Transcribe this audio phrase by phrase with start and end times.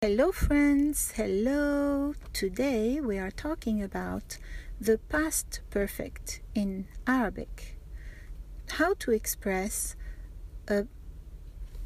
[0.00, 1.10] Hello, friends.
[1.16, 2.14] Hello.
[2.32, 4.38] Today we are talking about
[4.80, 7.76] the past perfect in Arabic.
[8.70, 9.96] How to express
[10.68, 10.86] a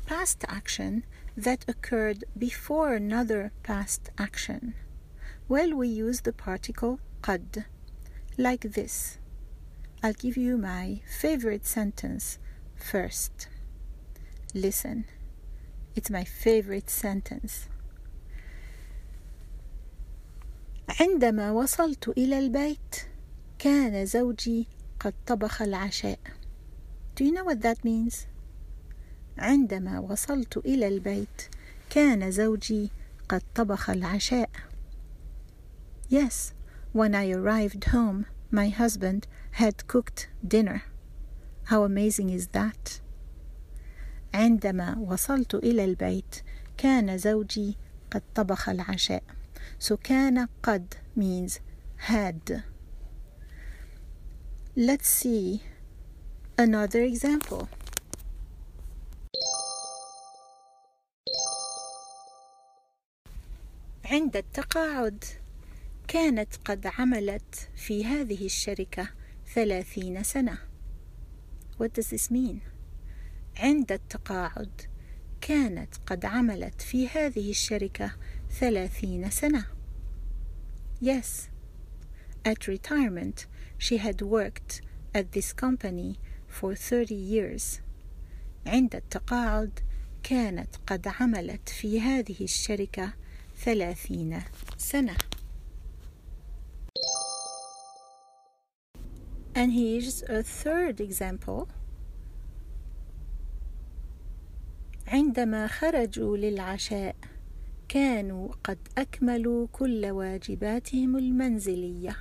[0.04, 1.06] past action
[1.38, 4.74] that occurred before another past action.
[5.48, 7.64] Well, we use the particle qad,
[8.36, 9.16] like this.
[10.02, 12.38] I'll give you my favorite sentence
[12.76, 13.48] first.
[14.52, 15.06] Listen,
[15.96, 17.70] it's my favorite sentence.
[21.02, 22.96] عندما وصلت إلى البيت
[23.58, 24.66] كان زوجي
[25.00, 26.18] قد طبخ العشاء.
[27.16, 28.26] Do you know what that means?
[29.38, 31.42] عندما وصلت إلى البيت
[31.90, 32.90] كان زوجي
[33.28, 34.50] قد طبخ العشاء.
[36.08, 36.52] Yes,
[36.92, 40.82] when I arrived home, my husband had cooked dinner.
[41.64, 43.00] How amazing is that?
[44.34, 46.42] عندما وصلت إلى البيت
[46.76, 47.76] كان زوجي
[48.10, 49.22] قد طبخ العشاء.
[49.79, 51.59] So كان قد means
[51.97, 52.63] had.
[54.75, 55.61] Let's see
[56.57, 57.67] another example.
[64.05, 65.23] عند التقاعد
[66.07, 69.09] كانت قد عملت في هذه الشركة
[69.55, 70.57] ثلاثين سنة.
[71.79, 72.59] What does this mean?
[73.57, 74.81] عند التقاعد
[75.41, 78.11] كانت قد عملت في هذه الشركة
[78.59, 79.65] ثلاثين سنة.
[81.01, 81.49] Yes,
[82.45, 83.45] at retirement
[83.77, 84.81] she had worked
[85.13, 87.81] at this company for 30 years.
[88.65, 89.79] عند التقاعد
[90.23, 93.13] كانت قد عملت في هذه الشركة
[93.65, 94.43] ثلاثين
[94.77, 95.17] سنة.
[99.55, 101.67] And here's a third example.
[105.07, 107.15] عندما خرجوا للعشاء
[107.92, 112.16] كانوا قد أكملوا كل واجباتهم المنزلية.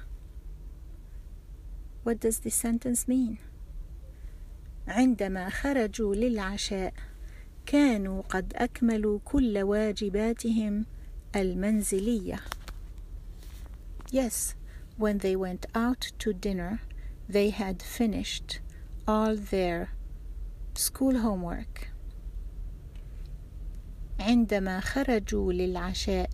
[2.04, 3.38] What does this sentence mean?
[4.88, 6.94] عندما خرجوا للعشاء
[7.66, 10.86] كانوا قد أكملوا كل واجباتهم
[11.36, 12.40] المنزلية.
[14.12, 14.56] Yes,
[14.98, 16.82] when they went out to dinner,
[17.30, 18.60] they had finished
[19.08, 19.90] all their
[20.74, 21.91] school homework.
[24.22, 26.30] عندما خرجوا للعشاء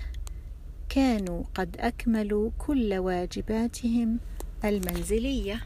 [0.90, 4.20] كانوا قد أكملوا كل واجباتهم
[4.66, 5.62] المنزلية.